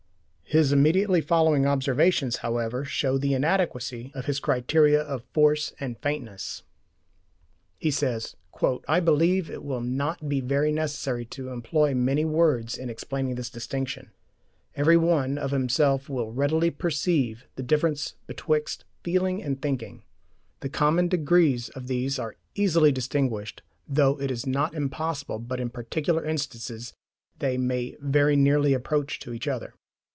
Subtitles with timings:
[0.51, 6.63] His immediately following observations, however, show the inadequacy of his criteria of "force" and "faintness."
[7.77, 8.35] He says:
[8.85, 13.49] "I believe it will not be very necessary to employ many words in explaining this
[13.49, 14.09] distinction.
[14.75, 20.03] Every one of himself will readily perceive the difference betwixt feeling and thinking.
[20.59, 25.69] The common degrees of these are easily distinguished, though it is not impossible but in
[25.69, 26.91] particular instances
[27.39, 29.75] they may very nearly approach to each other.